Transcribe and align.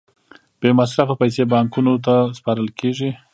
بې 0.59 0.69
مصرفه 0.79 1.15
پیسې 1.21 1.43
بانکونو 1.51 1.93
ته 2.05 2.15
سپارل 2.37 2.69
کېږي 2.79 3.09